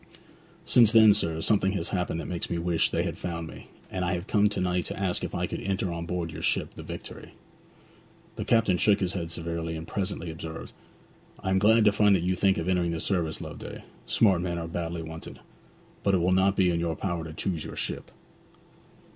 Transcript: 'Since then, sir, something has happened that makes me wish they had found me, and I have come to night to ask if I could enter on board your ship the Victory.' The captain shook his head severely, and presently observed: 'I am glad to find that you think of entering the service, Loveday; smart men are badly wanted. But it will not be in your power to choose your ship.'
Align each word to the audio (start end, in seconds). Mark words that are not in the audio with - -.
'Since 0.65 0.93
then, 0.93 1.13
sir, 1.13 1.41
something 1.41 1.73
has 1.73 1.89
happened 1.89 2.19
that 2.19 2.27
makes 2.27 2.49
me 2.49 2.57
wish 2.57 2.89
they 2.89 3.03
had 3.03 3.19
found 3.19 3.45
me, 3.45 3.67
and 3.91 4.03
I 4.03 4.15
have 4.15 4.25
come 4.25 4.49
to 4.49 4.59
night 4.59 4.85
to 4.85 4.99
ask 4.99 5.23
if 5.23 5.35
I 5.35 5.45
could 5.45 5.61
enter 5.61 5.91
on 5.93 6.07
board 6.07 6.31
your 6.31 6.41
ship 6.41 6.73
the 6.73 6.81
Victory.' 6.81 7.35
The 8.35 8.43
captain 8.43 8.77
shook 8.77 8.99
his 8.99 9.13
head 9.13 9.29
severely, 9.29 9.75
and 9.77 9.87
presently 9.87 10.31
observed: 10.31 10.73
'I 11.43 11.49
am 11.51 11.59
glad 11.59 11.85
to 11.85 11.91
find 11.91 12.15
that 12.15 12.23
you 12.23 12.35
think 12.35 12.57
of 12.57 12.67
entering 12.67 12.89
the 12.93 12.99
service, 12.99 13.41
Loveday; 13.41 13.83
smart 14.07 14.41
men 14.41 14.57
are 14.57 14.67
badly 14.67 15.03
wanted. 15.03 15.39
But 16.01 16.15
it 16.15 16.21
will 16.21 16.31
not 16.31 16.55
be 16.55 16.71
in 16.71 16.79
your 16.79 16.95
power 16.95 17.23
to 17.23 17.31
choose 17.31 17.63
your 17.63 17.75
ship.' 17.75 18.09